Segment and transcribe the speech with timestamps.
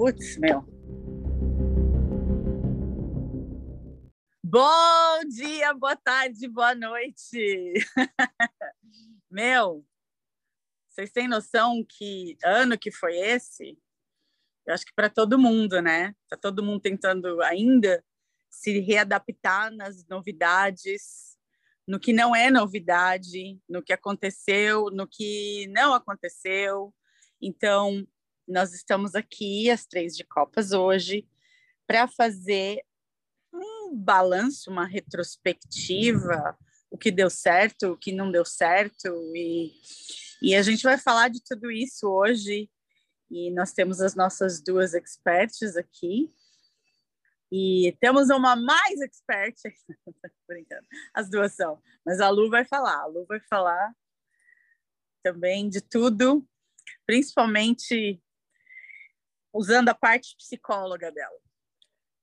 [0.00, 0.64] Putz, meu.
[4.42, 7.74] Bom dia, boa tarde, boa noite.
[9.30, 9.86] meu,
[10.88, 13.78] vocês têm noção que ano que foi esse?
[14.66, 16.14] Eu acho que para todo mundo, né?
[16.30, 18.02] Tá todo mundo tentando ainda
[18.48, 21.36] se readaptar nas novidades,
[21.86, 26.90] no que não é novidade, no que aconteceu, no que não aconteceu.
[27.38, 28.08] Então,
[28.50, 31.26] nós estamos aqui, as três de Copas, hoje,
[31.86, 32.84] para fazer
[33.52, 36.58] um balanço, uma retrospectiva,
[36.90, 39.72] o que deu certo, o que não deu certo, e,
[40.42, 42.68] e a gente vai falar de tudo isso hoje.
[43.30, 46.28] E nós temos as nossas duas experts aqui,
[47.52, 49.56] e temos uma mais expert,
[50.46, 53.92] brincando, as duas são, mas a Lu vai falar, a Lu vai falar
[55.22, 56.46] também de tudo,
[57.04, 58.22] principalmente
[59.52, 61.38] usando a parte psicóloga dela,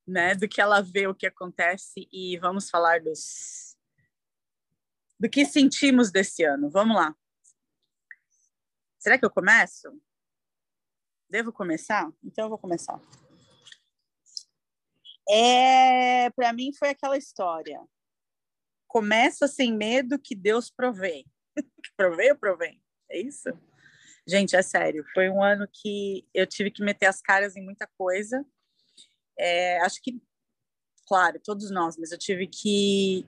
[0.08, 3.75] né, do que ela vê o que acontece e vamos falar dos
[5.19, 6.69] do que sentimos desse ano.
[6.69, 7.16] Vamos lá.
[9.00, 9.89] Será que eu começo?
[11.30, 12.11] Devo começar?
[12.23, 13.02] Então eu vou começar.
[15.30, 17.84] É, para mim foi aquela história.
[18.88, 21.25] Começa sem medo que Deus provém.
[21.97, 22.81] provém ou provém?
[23.09, 23.50] É isso?
[24.28, 25.06] Gente, é sério.
[25.14, 28.45] Foi um ano que eu tive que meter as caras em muita coisa.
[29.39, 30.22] É, acho que,
[31.08, 33.25] claro, todos nós, mas eu tive que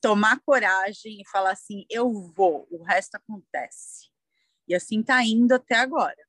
[0.00, 4.10] tomar coragem e falar assim: eu vou, o resto acontece.
[4.68, 6.26] E assim tá indo até agora.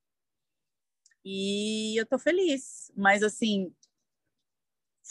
[1.26, 3.76] E eu tô feliz, mas assim,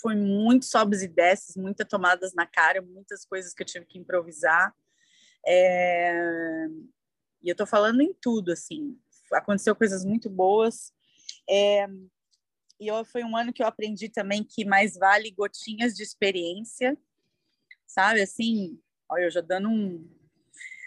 [0.00, 3.98] foi muito sobes e desces, muitas tomadas na cara, muitas coisas que eu tive que
[3.98, 4.74] improvisar.
[5.46, 6.66] É...
[7.46, 8.98] E eu estou falando em tudo, assim.
[9.32, 10.92] Aconteceu coisas muito boas.
[11.48, 11.86] É...
[12.80, 16.98] E eu, foi um ano que eu aprendi também que mais vale gotinhas de experiência,
[17.86, 18.20] sabe?
[18.20, 20.10] Assim, olha, eu já dando um...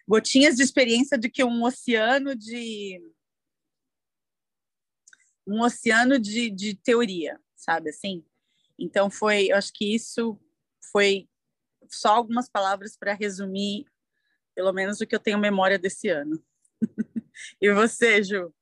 [0.05, 3.01] Gotinhas de experiência de que um oceano de...
[5.47, 7.89] Um oceano de, de teoria, sabe?
[7.89, 8.23] Assim,
[8.77, 10.37] então foi, eu acho que isso
[10.91, 11.29] foi
[11.89, 13.85] só algumas palavras para resumir,
[14.53, 16.43] pelo menos o que eu tenho memória desse ano.
[17.61, 18.53] E você, Ju?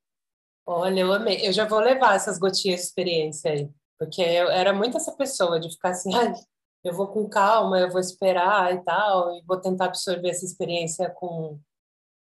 [0.65, 1.47] Olha, eu amei.
[1.47, 5.59] Eu já vou levar essas gotinhas de experiência aí, porque eu era muito essa pessoa
[5.59, 6.11] de ficar assim,
[6.83, 11.09] eu vou com calma, eu vou esperar e tal, e vou tentar absorver essa experiência
[11.09, 11.59] com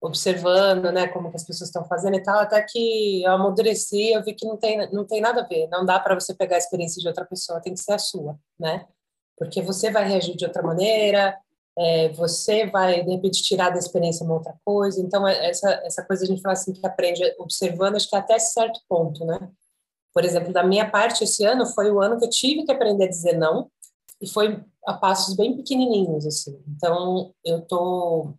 [0.02, 4.24] observando, né, como que as pessoas estão fazendo e tal, até que eu amadureci, eu
[4.24, 6.58] vi que não tem, não tem nada a ver, não dá para você pegar a
[6.58, 8.86] experiência de outra pessoa, tem que ser a sua, né?
[9.36, 11.36] Porque você vai reagir de outra maneira,
[11.80, 16.04] é, você vai, de repente, tirar da experiência uma outra coisa, então é, essa, essa
[16.04, 19.50] coisa a gente fala assim, que aprende observando, acho que até certo ponto, né?
[20.12, 23.04] Por exemplo, da minha parte, esse ano foi o ano que eu tive que aprender
[23.04, 23.70] a dizer não,
[24.20, 26.62] e foi a passos bem pequenininhos, assim.
[26.68, 28.34] Então, eu tô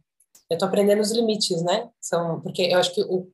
[0.50, 1.90] eu estou aprendendo os limites, né?
[2.02, 3.32] São porque eu acho que o,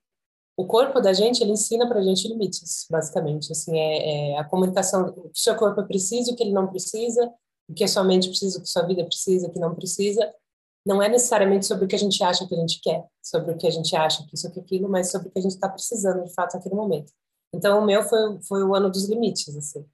[0.56, 3.52] o corpo da gente ele ensina para a gente limites, basicamente.
[3.52, 6.68] Assim é, é, a comunicação, o que o seu corpo precisa, o que ele não
[6.68, 7.34] precisa,
[7.70, 9.76] o que a sua mente precisa, o que a sua vida precisa, o que não
[9.76, 10.34] precisa.
[10.86, 13.58] Não é necessariamente sobre o que a gente acha que a gente quer, sobre o
[13.58, 15.68] que a gente acha que isso que aquilo, mas sobre o que a gente está
[15.68, 17.12] precisando de fato naquele momento.
[17.54, 19.86] Então o meu foi foi o ano dos limites, assim.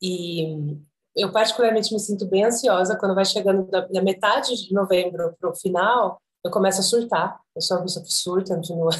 [0.00, 0.76] E
[1.16, 5.50] eu particularmente me sinto bem ansiosa quando vai chegando da, da metade de novembro para
[5.50, 7.40] o final eu começo a surtar.
[7.54, 8.90] Eu sou uma pessoa que surta, continua.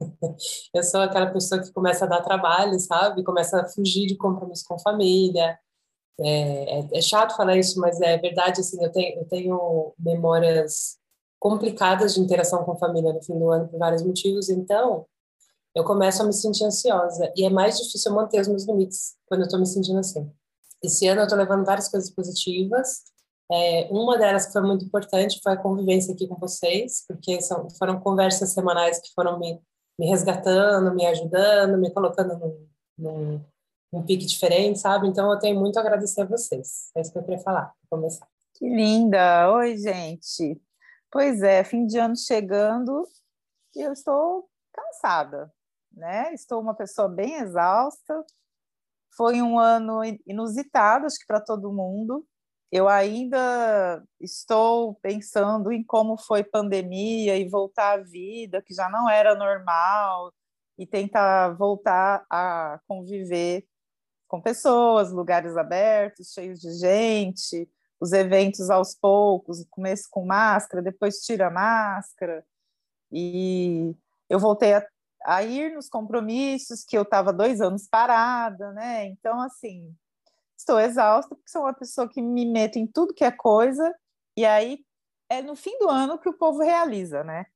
[0.74, 3.24] eu sou aquela pessoa que começa a dar trabalho, sabe?
[3.24, 5.58] Começa a fugir de compromisso com família.
[6.20, 8.60] É, é, é chato falar isso, mas é verdade.
[8.60, 10.98] Assim, eu tenho, eu tenho memórias
[11.38, 14.48] complicadas de interação com família no fim do ano por vários motivos.
[14.48, 15.06] Então,
[15.74, 19.40] eu começo a me sentir ansiosa e é mais difícil manter os meus limites quando
[19.40, 20.30] eu estou me sentindo assim.
[20.82, 23.02] Esse ano eu estou levando várias coisas positivas
[23.50, 27.68] é, uma delas que foi muito importante foi a convivência aqui com vocês, porque são,
[27.70, 29.58] foram conversas semanais que foram me,
[29.98, 32.66] me resgatando, me ajudando, me colocando num,
[32.98, 33.44] num,
[33.92, 35.08] num pique diferente, sabe?
[35.08, 36.90] Então eu tenho muito a agradecer a vocês.
[36.94, 38.26] É isso que eu queria falar, começar.
[38.54, 39.52] Que linda!
[39.52, 40.60] Oi, gente!
[41.10, 43.06] Pois é, fim de ano chegando
[43.74, 45.52] e eu estou cansada,
[45.92, 46.34] né?
[46.34, 48.24] Estou uma pessoa bem exausta.
[49.16, 52.26] Foi um ano inusitado, acho que para todo mundo
[52.70, 59.08] eu ainda estou pensando em como foi pandemia e voltar à vida, que já não
[59.08, 60.32] era normal,
[60.78, 63.64] e tentar voltar a conviver
[64.28, 67.68] com pessoas, lugares abertos, cheios de gente,
[68.00, 72.44] os eventos aos poucos, começo com máscara, depois tira a máscara.
[73.10, 73.94] E
[74.28, 74.86] eu voltei a,
[75.24, 79.06] a ir nos compromissos, que eu estava dois anos parada, né?
[79.06, 79.92] Então, assim,
[80.56, 83.94] estou exausta, porque sou uma pessoa que me meto em tudo que é coisa,
[84.36, 84.84] e aí
[85.28, 87.46] é no fim do ano que o povo realiza, né?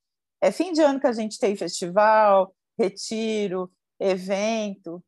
[0.41, 3.71] É fim de ano que a gente tem festival, retiro,
[4.01, 5.03] evento,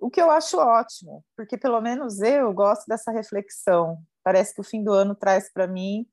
[0.00, 4.02] o que eu acho ótimo, porque pelo menos eu gosto dessa reflexão.
[4.22, 6.06] Parece que o fim do ano traz para mim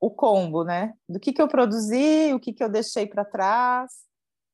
[0.00, 0.94] o combo, né?
[1.08, 3.92] Do que, que eu produzi, o que, que eu deixei para trás,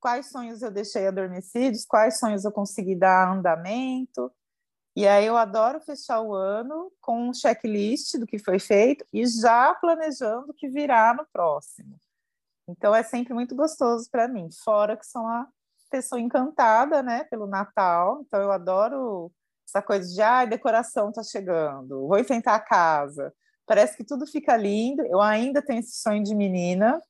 [0.01, 4.31] quais sonhos eu deixei adormecidos, quais sonhos eu consegui dar andamento.
[4.95, 9.27] E aí eu adoro fechar o ano com um checklist do que foi feito e
[9.27, 11.97] já planejando o que virá no próximo.
[12.69, 15.49] Então é sempre muito gostoso para mim, fora que sou uma
[15.90, 18.23] pessoa encantada, né, pelo Natal.
[18.26, 19.32] Então eu adoro
[19.67, 23.32] essa coisa de ah, decoração está chegando, vou enfrentar a casa.
[23.67, 25.05] Parece que tudo fica lindo.
[25.06, 27.02] Eu ainda tenho esse sonho de menina,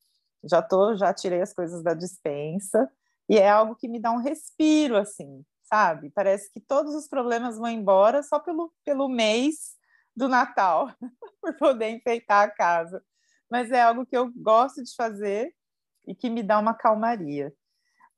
[0.44, 2.90] já tô, já tirei as coisas da dispensa
[3.28, 6.10] e é algo que me dá um respiro assim, sabe?
[6.10, 9.76] Parece que todos os problemas vão embora só pelo pelo mês
[10.16, 10.90] do Natal,
[11.40, 13.02] por poder enfeitar a casa.
[13.50, 15.54] Mas é algo que eu gosto de fazer
[16.06, 17.52] e que me dá uma calmaria.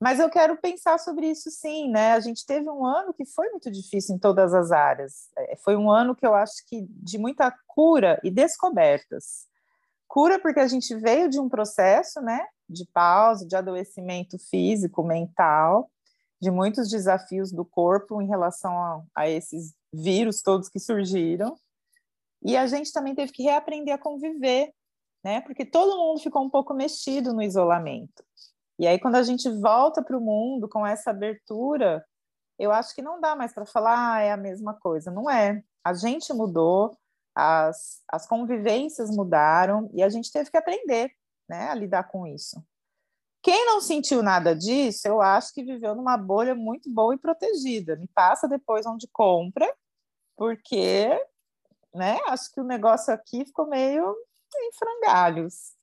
[0.01, 2.13] Mas eu quero pensar sobre isso sim, né?
[2.13, 5.29] A gente teve um ano que foi muito difícil em todas as áreas.
[5.37, 9.45] É, foi um ano que eu acho que de muita cura e descobertas.
[10.07, 15.87] Cura porque a gente veio de um processo, né, de pausa, de adoecimento físico, mental,
[16.41, 21.55] de muitos desafios do corpo em relação a, a esses vírus todos que surgiram.
[22.43, 24.73] E a gente também teve que reaprender a conviver,
[25.23, 25.41] né?
[25.41, 28.23] Porque todo mundo ficou um pouco mexido no isolamento.
[28.81, 32.03] E aí, quando a gente volta para o mundo com essa abertura,
[32.57, 35.11] eu acho que não dá mais para falar, ah, é a mesma coisa.
[35.11, 35.63] Não é.
[35.83, 36.97] A gente mudou,
[37.35, 41.11] as, as convivências mudaram e a gente teve que aprender
[41.47, 42.59] né, a lidar com isso.
[43.43, 47.95] Quem não sentiu nada disso, eu acho que viveu numa bolha muito boa e protegida.
[47.97, 49.71] Me passa depois onde compra,
[50.35, 51.07] porque
[51.93, 54.15] né, acho que o negócio aqui ficou meio
[54.55, 55.75] em frangalhos.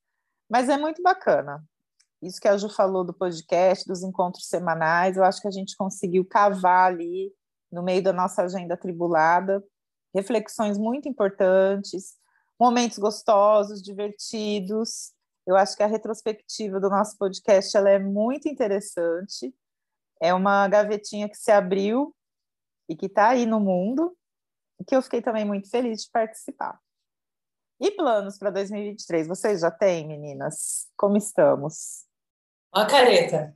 [0.51, 1.65] Mas é muito bacana.
[2.23, 5.77] Isso que a Ju falou do podcast, dos encontros semanais, eu acho que a gente
[5.77, 7.33] conseguiu cavar ali
[7.71, 9.63] no meio da nossa agenda tribulada
[10.15, 12.17] reflexões muito importantes,
[12.59, 15.13] momentos gostosos, divertidos.
[15.47, 19.55] Eu acho que a retrospectiva do nosso podcast ela é muito interessante.
[20.21, 22.15] É uma gavetinha que se abriu
[22.89, 24.17] e que está aí no mundo,
[24.81, 26.81] e que eu fiquei também muito feliz de participar.
[27.81, 29.29] E planos para 2023?
[29.29, 30.89] Vocês já têm, meninas?
[30.97, 32.08] Como estamos?
[32.75, 33.55] Ó, careta.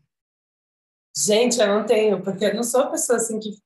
[1.16, 3.58] Gente, eu não tenho, porque eu não sou a pessoa assim que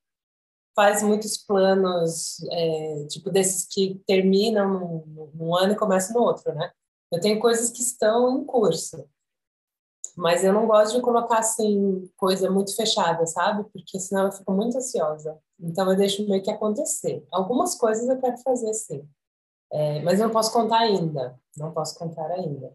[0.75, 6.54] faz muitos planos, é, tipo, desses que terminam num, num, ano e começam no outro,
[6.54, 6.70] né?
[7.10, 9.08] Eu tenho coisas que estão em curso,
[10.16, 13.64] mas eu não gosto de colocar, assim, coisa muito fechada, sabe?
[13.70, 15.38] Porque senão eu fico muito ansiosa.
[15.60, 17.26] Então eu deixo meio que acontecer.
[17.31, 19.08] Algumas coisas eu quero fazer, sim.
[19.72, 21.38] É, mas não posso contar ainda.
[21.56, 22.75] Não posso contar ainda.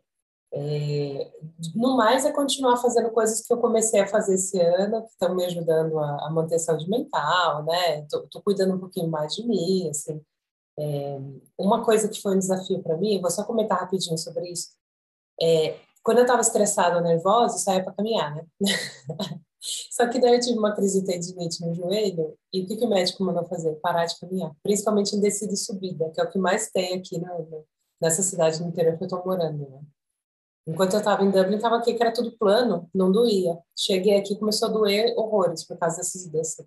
[0.54, 1.32] É,
[1.74, 5.34] no mais, é continuar fazendo coisas que eu comecei a fazer esse ano, que estão
[5.34, 8.02] me ajudando a, a manter saúde mental, né?
[8.10, 10.22] Tô, tô, cuidando um pouquinho mais de mim, assim.
[10.78, 11.20] É,
[11.58, 14.72] uma coisa que foi um desafio para mim, vou só comentar rapidinho sobre isso.
[15.42, 18.46] É, quando eu estava estressada ou nervosa, eu saía para caminhar, né?
[19.92, 22.86] Só que daí eu tive uma crise de tendinite no joelho, e o que, que
[22.86, 23.76] o médico mandou fazer?
[23.76, 27.22] Parar de caminhar, principalmente em descida e subida, que é o que mais tem aqui
[28.02, 29.82] nessa cidade no interior que eu estou morando, né?
[30.68, 33.58] Enquanto eu estava em Dublin, estava aqui que era tudo plano, não doía.
[33.76, 36.66] Cheguei aqui começou a doer horrores por causa desses, desse,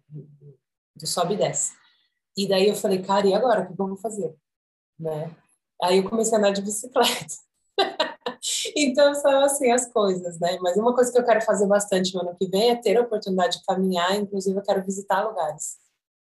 [0.96, 1.72] do sobe e desce.
[2.36, 3.62] E daí eu falei, cara, e agora?
[3.62, 4.34] O que vou fazer?
[4.98, 5.34] Né?
[5.82, 7.34] Aí eu comecei a andar de bicicleta.
[8.76, 10.58] então são assim as coisas, né?
[10.60, 13.02] Mas uma coisa que eu quero fazer bastante no ano que vem é ter a
[13.02, 15.78] oportunidade de caminhar, inclusive eu quero visitar lugares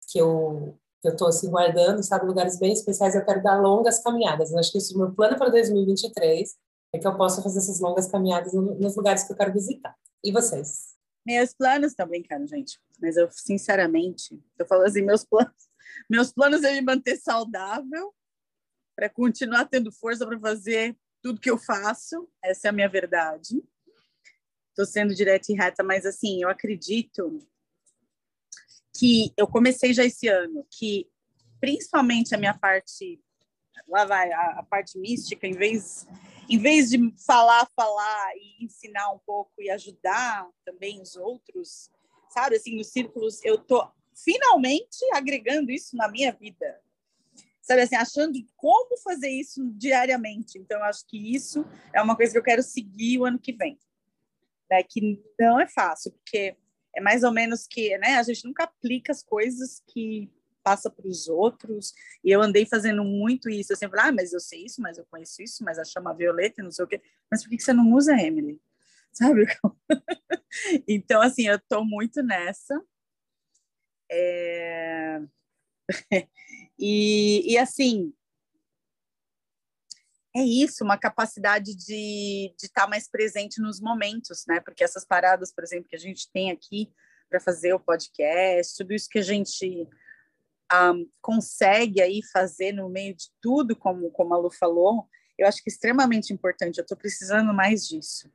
[0.10, 4.52] que eu estou assim guardando, sabe, lugares bem especiais, eu quero dar longas caminhadas.
[4.52, 6.56] Eu acho que esse é o meu plano para 2023
[6.94, 9.96] é que eu possa fazer essas longas caminhadas nos lugares que eu quero visitar.
[10.24, 10.94] E vocês?
[11.26, 12.80] Meus planos também, cara, gente.
[13.02, 15.54] Mas eu, sinceramente, eu falo assim, meus planos,
[16.10, 18.14] meus planos é me manter saudável
[18.96, 22.30] para continuar tendo força para fazer tudo que eu faço.
[22.44, 23.64] Essa é a minha verdade.
[24.70, 27.40] Estou sendo direta e reta, mas assim, eu acredito
[28.96, 31.10] que eu comecei já esse ano, que
[31.60, 33.20] principalmente a minha parte,
[33.88, 36.08] lá vai, a, a parte mística, em vez
[36.50, 41.90] em vez de falar, falar e ensinar um pouco e ajudar também os outros,
[42.30, 46.82] sabe, assim, nos círculos, eu tô finalmente agregando isso na minha vida.
[47.62, 50.60] Sabe assim, achando como fazer isso diariamente.
[50.60, 53.54] Então, eu acho que isso é uma coisa que eu quero seguir o ano que
[53.54, 53.80] vem.
[54.70, 54.84] Né?
[54.84, 56.58] Que não é fácil, porque
[56.94, 58.18] é mais ou menos que, né?
[58.18, 60.30] A gente nunca aplica as coisas que
[60.64, 61.94] passa para os outros.
[62.24, 63.74] E eu andei fazendo muito isso.
[63.74, 66.64] Eu sempre, ah, mas eu sei isso, mas eu conheço isso, mas a chama violeta,
[66.64, 67.02] não sei o quê.
[67.30, 68.60] Mas por que você não usa, Emily?
[69.12, 69.46] Sabe?
[70.88, 72.82] então, assim, eu tô muito nessa.
[74.10, 75.22] É...
[76.80, 78.14] e, e, assim,
[80.36, 84.60] é isso, uma capacidade de estar tá mais presente nos momentos, né?
[84.60, 86.92] Porque essas paradas, por exemplo, que a gente tem aqui
[87.30, 89.88] para fazer o podcast, tudo isso que a gente
[90.74, 95.64] um, consegue aí fazer no meio de tudo, como, como a Lu falou, eu acho
[95.64, 96.78] que é extremamente importante.
[96.78, 98.32] Eu estou precisando mais disso.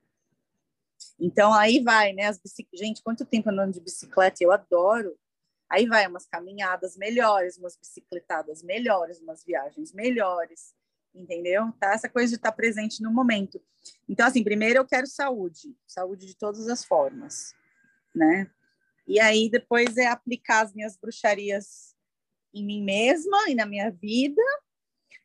[1.18, 2.26] Então, aí vai, né?
[2.26, 2.68] As bicic...
[2.74, 4.42] Gente, quanto tempo andando de bicicleta?
[4.42, 5.18] Eu adoro.
[5.70, 10.74] Aí vai umas caminhadas melhores, umas bicicletadas melhores, umas viagens melhores,
[11.14, 11.72] entendeu?
[11.78, 11.92] Tá?
[11.92, 13.60] Essa coisa de estar presente no momento.
[14.08, 17.54] Então, assim, primeiro eu quero saúde, saúde de todas as formas,
[18.14, 18.50] né?
[19.06, 21.94] E aí depois é aplicar as minhas bruxarias
[22.52, 24.42] em mim mesma e na minha vida.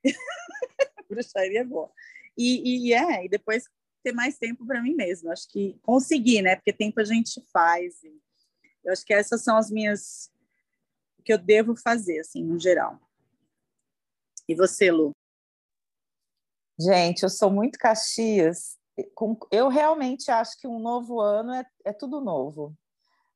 [1.10, 1.92] Bruxaria é boa.
[2.38, 3.70] E, e, é, e depois
[4.04, 5.32] ter mais tempo para mim mesma.
[5.32, 6.56] Acho que conseguir, né?
[6.56, 8.04] Porque tempo a gente faz.
[8.84, 10.32] eu acho que essas são as minhas
[11.24, 13.00] que eu devo fazer, assim, no geral.
[14.48, 15.12] E você, Lu?
[16.78, 18.78] Gente, eu sou muito Caxias.
[19.50, 22.76] Eu realmente acho que um novo ano é, é tudo novo.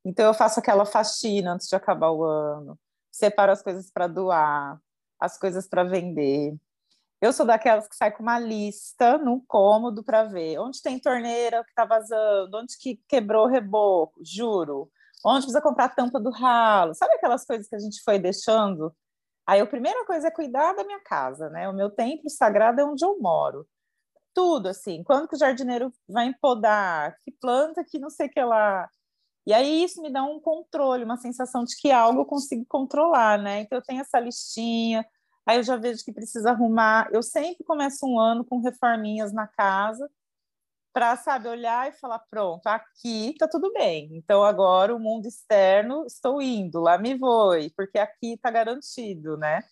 [0.03, 2.77] Então, eu faço aquela faxina antes de acabar o ano
[3.17, 4.79] separo as coisas para doar,
[5.19, 6.55] as coisas para vender.
[7.19, 11.63] Eu sou daquelas que sai com uma lista no cômodo para ver onde tem torneira
[11.63, 14.91] que está vazando, onde que quebrou o reboco, juro,
[15.25, 16.93] onde precisa comprar a tampa do ralo.
[16.93, 18.95] Sabe aquelas coisas que a gente foi deixando?
[19.47, 21.67] Aí a primeira coisa é cuidar da minha casa, né?
[21.67, 23.67] O meu templo sagrado é onde eu moro.
[24.33, 28.87] Tudo assim, quando que o jardineiro vai empodar, que planta que não sei que lá.
[29.47, 33.41] E aí isso me dá um controle, uma sensação de que algo eu consigo controlar,
[33.41, 33.61] né?
[33.61, 35.07] Então eu tenho essa listinha,
[35.45, 37.07] aí eu já vejo que precisa arrumar.
[37.13, 40.11] Eu sempre começo um ano com reforminhas na casa,
[40.91, 44.09] para, sabe, olhar e falar: pronto, aqui tá tudo bem.
[44.17, 49.63] Então agora o mundo externo, estou indo, lá me vou, porque aqui está garantido, né?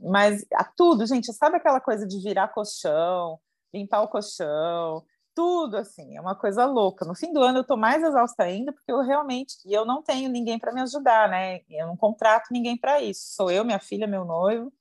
[0.00, 3.38] Mas a tudo, gente, sabe aquela coisa de virar colchão,
[3.72, 5.04] limpar o colchão,
[5.34, 7.04] tudo assim, é uma coisa louca.
[7.04, 10.02] No fim do ano eu estou mais exausta ainda porque eu realmente e eu não
[10.02, 11.60] tenho ninguém para me ajudar, né?
[11.68, 13.34] Eu não contrato ninguém para isso.
[13.34, 14.72] Sou eu, minha filha, meu noivo.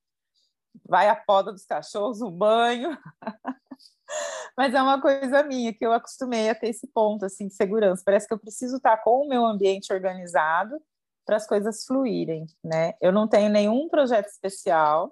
[0.88, 2.98] Vai a poda dos cachorros, o banho.
[4.58, 8.04] Mas é uma coisa minha que eu acostumei a ter esse ponto assim de segurança.
[8.06, 10.80] Parece que eu preciso estar com o meu ambiente organizado
[11.26, 12.94] para as coisas fluírem, né?
[13.02, 15.12] Eu não tenho nenhum projeto especial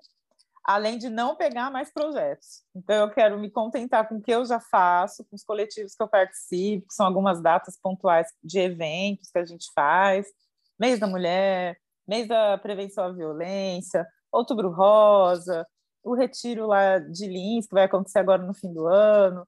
[0.64, 2.64] além de não pegar mais projetos.
[2.76, 6.04] Então, eu quero me contentar com o que eu já faço, com os coletivos que
[6.04, 10.28] eu participo, que são algumas datas pontuais de eventos que a gente faz,
[10.80, 11.78] mês da mulher,
[12.08, 15.68] mês da prevenção à violência, outubro rosa,
[16.04, 19.48] o retiro lá de Lins, que vai acontecer agora no fim do ano,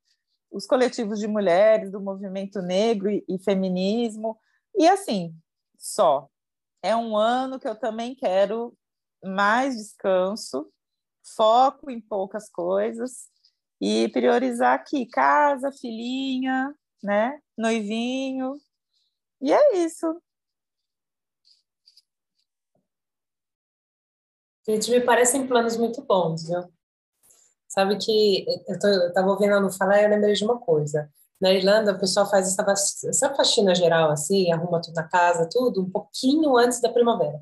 [0.51, 4.38] os coletivos de mulheres do movimento negro e, e feminismo,
[4.75, 5.36] e assim,
[5.77, 6.27] só.
[6.82, 8.74] É um ano que eu também quero
[9.24, 10.70] mais descanso,
[11.36, 13.30] foco em poucas coisas
[13.82, 18.56] e priorizar aqui casa, filhinha, né, noivinho.
[19.42, 20.22] E é isso.
[24.68, 26.63] Gente, me parecem planos muito bons, viu?
[27.68, 30.60] Sabe que eu, tô, eu tava ouvindo a Lu falar e eu lembrei de uma
[30.60, 31.12] coisa.
[31.42, 32.63] Na Irlanda, o pessoal faz essa,
[33.10, 37.42] essa faxina geral, assim, arruma tudo na casa, tudo, um pouquinho antes da primavera.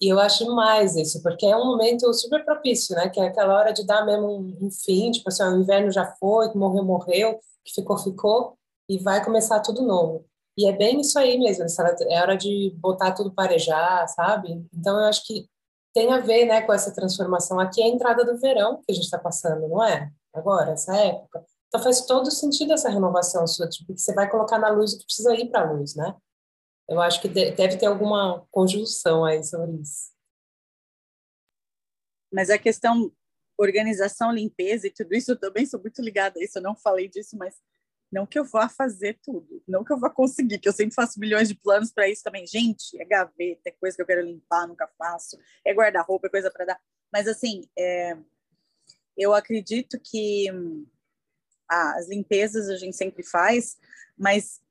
[0.00, 3.08] E eu acho mais isso, porque é um momento super propício, né?
[3.08, 6.50] Que é aquela hora de dar mesmo um, fim, tipo assim, o inverno já foi,
[6.50, 8.56] que morreu, morreu, que ficou, ficou,
[8.88, 10.24] e vai começar tudo novo.
[10.56, 11.64] E é bem isso aí mesmo,
[12.08, 14.66] é hora de botar tudo parejar, sabe?
[14.72, 15.48] Então eu acho que
[15.94, 17.58] tem a ver, né, com essa transformação.
[17.58, 20.10] Aqui é a entrada do verão que a gente está passando, não é?
[20.34, 21.44] Agora, essa época.
[21.68, 24.98] Então faz todo sentido essa renovação sua, tipo, que você vai colocar na luz o
[24.98, 26.14] que precisa ir para a luz, né?
[26.88, 30.12] Eu acho que deve ter alguma conjunção aí sobre isso.
[32.32, 33.12] Mas a questão
[33.58, 36.58] organização, limpeza e tudo isso, eu também sou muito ligada a isso.
[36.58, 37.56] Eu não falei disso, mas
[38.10, 41.20] não que eu vá fazer tudo, não que eu vá conseguir, que eu sempre faço
[41.20, 42.46] milhões de planos para isso também.
[42.46, 46.50] Gente, é gaveta, é coisa que eu quero limpar, nunca faço, é guarda-roupa, é coisa
[46.50, 46.80] para dar.
[47.12, 48.16] Mas, assim, é,
[49.16, 50.46] eu acredito que
[51.68, 53.76] ah, as limpezas a gente sempre faz,
[54.16, 54.62] mas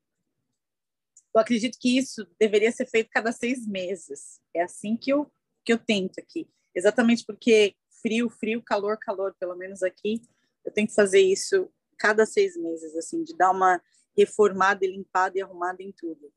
[1.34, 4.40] eu acredito que isso deveria ser feito cada seis meses.
[4.54, 5.30] É assim que eu,
[5.64, 6.48] que eu tento aqui.
[6.74, 10.22] Exatamente porque frio, frio, calor, calor, pelo menos aqui,
[10.64, 13.82] eu tento fazer isso cada seis meses, assim, de dar uma
[14.16, 16.32] reformada e limpada e arrumada em tudo.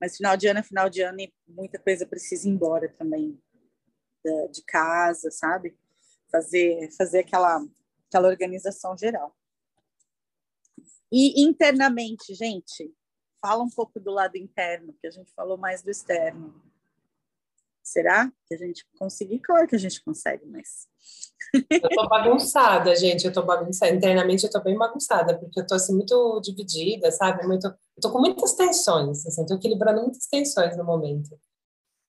[0.00, 3.40] Mas final de ano é final de ano e muita coisa precisa ir embora também
[4.50, 5.78] de casa, sabe?
[6.30, 7.64] Fazer, fazer aquela,
[8.08, 9.36] aquela organização geral.
[11.12, 12.92] E internamente, gente,
[13.46, 16.52] fala um pouco do lado interno, que a gente falou mais do externo.
[17.80, 19.38] Será que a gente conseguir?
[19.38, 20.88] Claro que a gente consegue, mas.
[21.70, 23.24] Eu tô bagunçada, gente.
[23.24, 23.94] Eu tô bagunçada.
[23.94, 27.46] Internamente eu tô bem bagunçada, porque eu tô assim muito dividida, sabe?
[27.46, 27.68] Muito...
[27.68, 31.38] Eu tô com muitas tensões, assim, tô equilibrando muitas tensões no momento.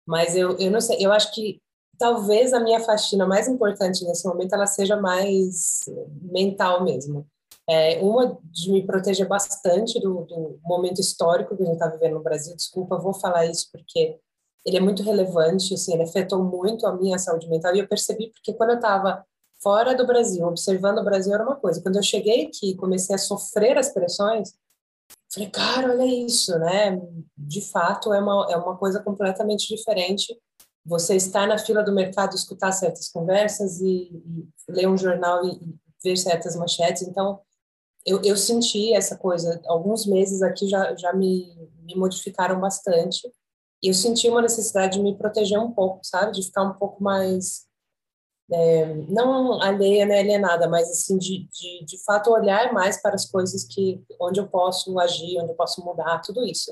[0.07, 1.61] Mas eu, eu não sei, eu acho que
[1.99, 5.81] talvez a minha faxina mais importante nesse momento ela seja mais
[6.21, 7.29] mental mesmo.
[7.69, 12.13] É, uma de me proteger bastante do, do momento histórico que a gente está vivendo
[12.13, 12.55] no Brasil.
[12.55, 14.19] Desculpa, vou falar isso porque
[14.65, 18.31] ele é muito relevante, assim, ele afetou muito a minha saúde mental e eu percebi
[18.31, 19.25] porque quando eu estava
[19.61, 21.81] fora do Brasil, observando o Brasil era uma coisa.
[21.81, 24.53] Quando eu cheguei aqui, comecei a sofrer as pressões,
[25.33, 26.99] falei, cara, olha isso, né?
[27.37, 30.37] De fato, é uma, é uma coisa completamente diferente.
[30.85, 35.51] Você estar na fila do mercado, escutar certas conversas e, e ler um jornal e,
[35.51, 37.03] e, ver certas manchetes.
[37.03, 37.41] Então,
[38.07, 39.61] eu, eu senti essa coisa.
[39.67, 43.29] Alguns meses aqui já, já me, me modificaram bastante.
[43.83, 46.31] E eu senti uma necessidade de me proteger um pouco, sabe?
[46.31, 47.67] De ficar um pouco mais.
[48.49, 53.29] É, não alheia, né, alienada, mas assim, de, de, de fato olhar mais para as
[53.29, 56.71] coisas que, onde eu posso agir, onde eu posso mudar, tudo isso.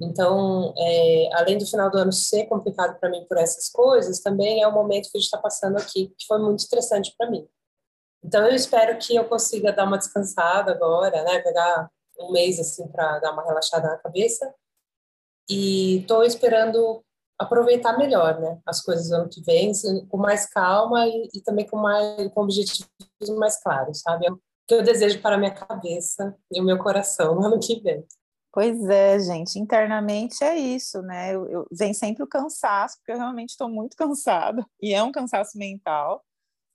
[0.00, 4.62] Então, é, além do final do ano ser complicado para mim por essas coisas, também
[4.62, 7.48] é o momento que a gente está passando aqui, que foi muito estressante para mim.
[8.24, 12.86] Então, eu espero que eu consiga dar uma descansada agora, né, pegar um mês assim
[12.88, 14.52] para dar uma relaxada na cabeça
[15.48, 17.02] e estou esperando
[17.38, 19.72] aproveitar melhor, né, as coisas do ano que vem,
[20.08, 22.88] com mais calma e, e também com mais com objetivos
[23.38, 24.26] mais claros, sabe?
[24.26, 27.60] É o que eu desejo para a minha cabeça e o meu coração no ano
[27.60, 28.04] que vem.
[28.52, 31.34] Pois é, gente, internamente é isso, né?
[31.34, 35.12] Eu, eu, vem sempre o cansaço, porque eu realmente estou muito cansada, e é um
[35.12, 36.24] cansaço mental,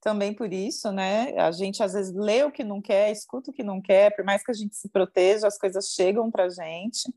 [0.04, 1.34] também por isso, né?
[1.40, 4.26] A gente às vezes lê o que não quer, escuta o que não quer, por
[4.26, 7.12] mais que a gente se proteja, as coisas chegam para a gente.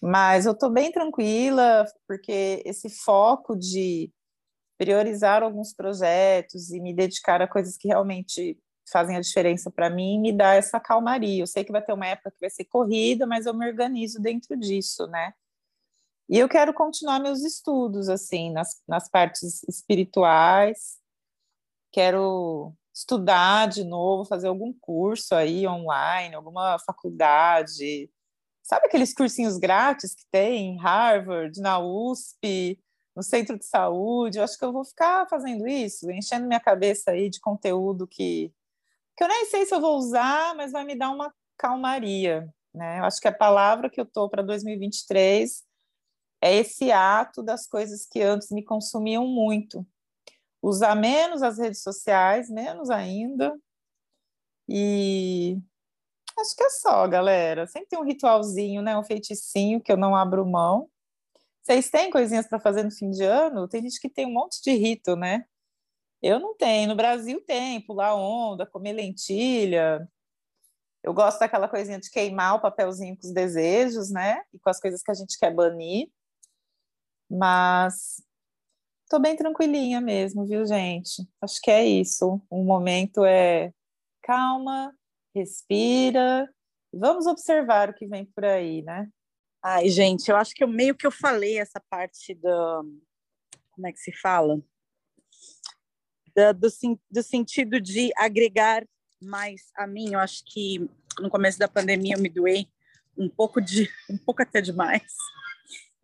[0.00, 4.10] Mas eu estou bem tranquila, porque esse foco de
[4.78, 8.56] priorizar alguns projetos e me dedicar a coisas que realmente
[8.90, 11.42] fazem a diferença para mim me dá essa calmaria.
[11.42, 14.20] Eu sei que vai ter uma época que vai ser corrida, mas eu me organizo
[14.20, 15.32] dentro disso, né?
[16.28, 20.99] E eu quero continuar meus estudos, assim, nas, nas partes espirituais.
[21.92, 28.10] Quero estudar de novo, fazer algum curso aí online, alguma faculdade,
[28.70, 32.78] Sabe aqueles cursinhos grátis que tem em Harvard, na USP,
[33.16, 34.38] no centro de saúde?
[34.38, 38.54] Eu acho que eu vou ficar fazendo isso, enchendo minha cabeça aí de conteúdo que,
[39.16, 42.48] que eu nem sei se eu vou usar, mas vai me dar uma calmaria.
[42.72, 43.00] Né?
[43.00, 45.64] Eu acho que a palavra que eu estou para 2023
[46.40, 49.84] é esse ato das coisas que antes me consumiam muito.
[50.62, 53.58] Usar menos as redes sociais, menos ainda,
[54.68, 55.58] e
[56.40, 57.66] Acho que é só, galera.
[57.66, 58.96] Sempre tem um ritualzinho, né?
[58.96, 60.88] Um feiticinho que eu não abro mão.
[61.62, 63.68] Vocês têm coisinhas para fazer no fim de ano?
[63.68, 65.44] Tem gente que tem um monte de rito, né?
[66.22, 66.88] Eu não tenho.
[66.88, 70.08] No Brasil tem, pular onda, comer lentilha.
[71.02, 74.42] Eu gosto daquela coisinha de queimar o papelzinho com os desejos, né?
[74.52, 76.10] E com as coisas que a gente quer banir.
[77.30, 78.22] Mas
[79.10, 81.28] tô bem tranquilinha mesmo, viu, gente?
[81.42, 82.40] Acho que é isso.
[82.48, 83.72] O momento é
[84.22, 84.94] calma,
[85.34, 86.48] respira,
[86.94, 89.08] vamos observar o que vem por aí, né?
[89.62, 93.00] Ai, gente, eu acho que eu meio que eu falei essa parte do
[93.72, 94.62] como é que se fala?
[96.34, 96.68] Da, do,
[97.10, 98.86] do sentido de agregar
[99.20, 100.12] mais a mim.
[100.12, 102.68] Eu acho que no começo da pandemia eu me doei
[103.18, 105.12] um pouco de um pouco até demais.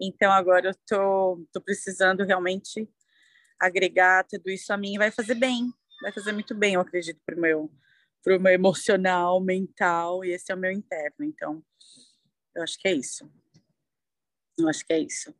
[0.01, 2.89] Então agora eu tô, tô precisando realmente
[3.61, 7.37] agregar tudo isso a mim vai fazer bem, vai fazer muito bem, eu acredito, para
[7.37, 7.71] o meu
[8.23, 11.25] para o meu emocional, mental, e esse é o meu interno.
[11.25, 11.63] Então,
[12.57, 13.31] eu acho que é isso.
[14.59, 15.33] Eu acho que é isso.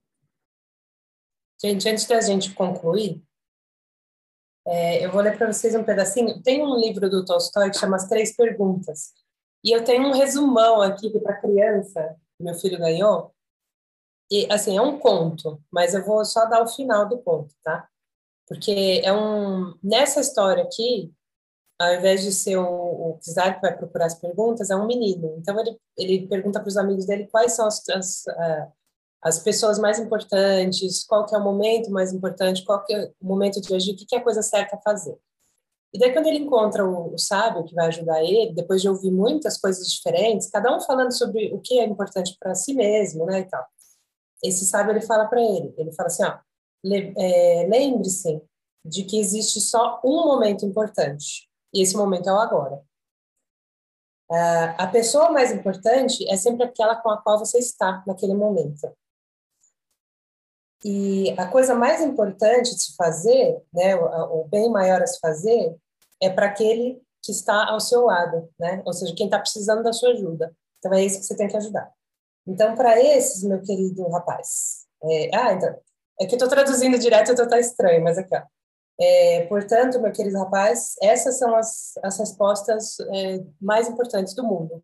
[1.61, 3.21] Gente, antes da gente concluir,
[4.65, 6.41] é, eu vou ler para vocês um pedacinho.
[6.43, 9.15] Tem um livro do Tolstói que chama As Três Perguntas.
[9.65, 13.35] E eu tenho um resumão aqui para criança, que meu filho ganhou.
[14.31, 17.89] E, assim, é um conto, mas eu vou só dar o final do conto, tá?
[18.47, 19.75] Porque é um...
[19.83, 21.13] Nessa história aqui,
[21.79, 25.35] ao invés de ser o, o czar que vai procurar as perguntas, é um menino.
[25.39, 28.25] Então, ele, ele pergunta para os amigos dele quais são as, as,
[29.23, 33.27] as pessoas mais importantes, qual que é o momento mais importante, qual que é o
[33.27, 35.19] momento de agir, o que, que é a coisa certa a fazer.
[35.93, 39.11] E daí, quando ele encontra o, o sábio que vai ajudar ele, depois de ouvir
[39.11, 43.41] muitas coisas diferentes, cada um falando sobre o que é importante para si mesmo, né,
[43.41, 43.65] e tal.
[44.43, 46.39] esse sábio ele fala para ele, ele fala assim, ó,
[46.95, 48.41] é, lembre-se
[48.85, 52.83] de que existe só um momento importante e esse momento é o agora.
[54.31, 58.93] Uh, a pessoa mais importante é sempre aquela com a qual você está naquele momento.
[60.85, 65.19] E a coisa mais importante de se fazer, né, o, o bem maior a se
[65.21, 65.77] fazer,
[66.21, 68.83] é para aquele que está ao seu lado, né?
[68.85, 70.55] Ou seja, quem está precisando da sua ajuda.
[70.79, 71.93] Então é isso que você tem que ajudar.
[72.47, 75.77] Então, para esses, meu querido rapaz, é, ah, então,
[76.21, 78.43] é que estou traduzindo direto, então está estranho, mas aqui, ó.
[78.99, 84.83] É, portanto, meu querido rapaz, essas são as, as respostas é, mais importantes do mundo.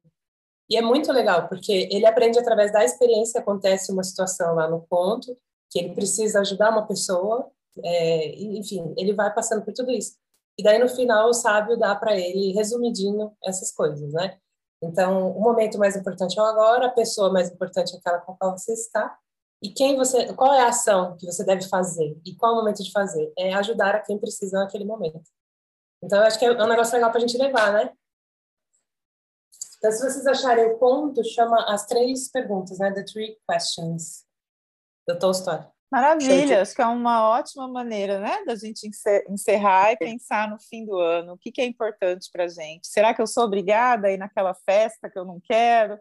[0.69, 3.41] E é muito legal, porque ele aprende através da experiência.
[3.41, 5.37] Acontece uma situação lá no ponto,
[5.71, 7.51] que ele precisa ajudar uma pessoa,
[7.83, 10.17] é, enfim, ele vai passando por tudo isso.
[10.59, 14.37] E daí, no final, o sábio dá para ele, resumidinho, essas coisas, né?
[14.83, 18.33] Então, o momento mais importante é o agora, a pessoa mais importante é aquela com
[18.33, 19.17] a qual você está,
[19.63, 22.59] e quem você, qual é a ação que você deve fazer e qual é o
[22.59, 23.33] momento de fazer?
[23.39, 25.23] É ajudar a quem precisa naquele momento.
[26.03, 27.93] Então, eu acho que é um negócio legal para a gente levar, né?
[29.79, 32.93] Então, se vocês acharem o ponto, chama as três perguntas, né?
[32.93, 34.25] The three questions
[35.07, 35.65] do Tolstói.
[35.93, 38.89] Maravilha, acho que é uma ótima maneira, né, da gente
[39.29, 41.35] encerrar e pensar no fim do ano.
[41.35, 42.89] O que, que é importante para a gente?
[42.89, 46.01] Será que eu sou obrigada a ir naquela festa que eu não quero?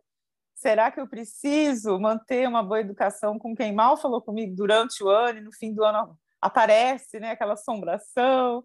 [0.61, 5.09] Será que eu preciso manter uma boa educação com quem mal falou comigo durante o
[5.09, 8.63] ano e no fim do ano aparece né, aquela assombração?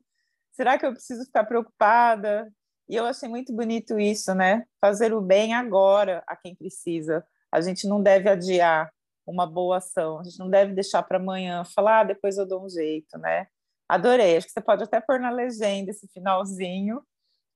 [0.52, 2.52] Será que eu preciso ficar preocupada?
[2.86, 4.66] E eu achei muito bonito isso, né?
[4.78, 7.26] Fazer o bem agora a quem precisa.
[7.50, 8.92] A gente não deve adiar
[9.26, 12.62] uma boa ação, a gente não deve deixar para amanhã, falar, ah, depois eu dou
[12.62, 13.46] um jeito, né?
[13.88, 14.36] Adorei.
[14.36, 17.02] Acho que você pode até pôr na legenda esse finalzinho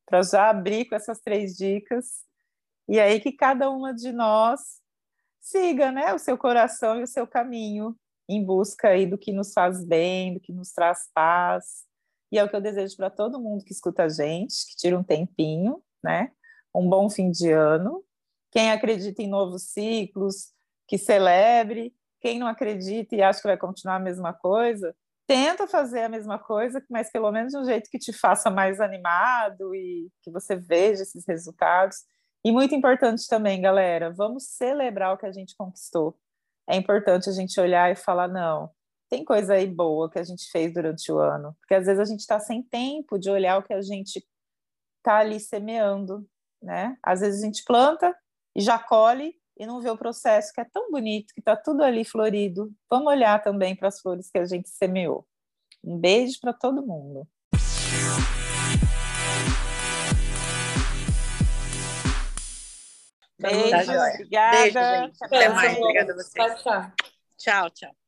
[0.07, 2.30] para já abrir com essas três dicas
[2.91, 4.81] e aí que cada uma de nós
[5.41, 7.97] siga, né, o seu coração e o seu caminho
[8.29, 11.85] em busca aí do que nos faz bem, do que nos traz paz.
[12.33, 14.99] E é o que eu desejo para todo mundo que escuta a gente, que tira
[14.99, 16.33] um tempinho, né?
[16.75, 18.05] Um bom fim de ano.
[18.51, 20.53] Quem acredita em novos ciclos,
[20.89, 21.95] que celebre.
[22.21, 24.95] Quem não acredita e acha que vai continuar a mesma coisa,
[25.29, 28.81] tenta fazer a mesma coisa, mas pelo menos de um jeito que te faça mais
[28.81, 31.99] animado e que você veja esses resultados.
[32.45, 36.19] E muito importante também, galera, vamos celebrar o que a gente conquistou.
[36.69, 38.71] É importante a gente olhar e falar, não,
[39.11, 41.55] tem coisa aí boa que a gente fez durante o ano.
[41.61, 44.25] Porque às vezes a gente está sem tempo de olhar o que a gente
[44.99, 46.27] está ali semeando,
[46.63, 46.97] né?
[47.03, 48.17] Às vezes a gente planta
[48.57, 51.83] e já colhe e não vê o processo que é tão bonito, que está tudo
[51.83, 52.73] ali florido.
[52.89, 55.27] Vamos olhar também para as flores que a gente semeou.
[55.85, 57.27] Um beijo para todo mundo.
[63.41, 64.57] Beijo, obrigada.
[64.57, 65.25] Beijo, gente.
[65.25, 65.79] Até mais.
[65.79, 66.33] Obrigada a vocês.
[66.35, 66.93] Tchau, tchau.
[67.37, 68.00] Tchau, tchau.